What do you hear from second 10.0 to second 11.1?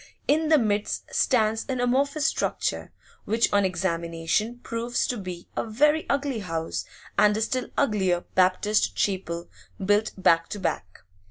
back to back.